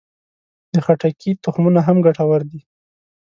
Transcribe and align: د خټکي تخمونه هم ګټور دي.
د 0.73 0.75
خټکي 0.85 1.31
تخمونه 1.43 1.79
هم 1.87 1.97
ګټور 2.05 2.41
دي. 2.51 2.59